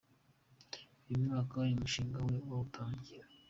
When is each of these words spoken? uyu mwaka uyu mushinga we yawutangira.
uyu 1.07 1.21
mwaka 1.25 1.53
uyu 1.63 1.79
mushinga 1.81 2.17
we 2.25 2.33
yawutangira. 2.47 3.25